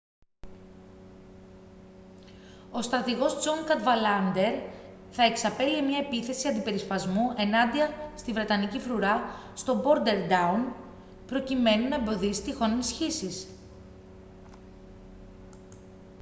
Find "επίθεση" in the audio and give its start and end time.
5.99-6.47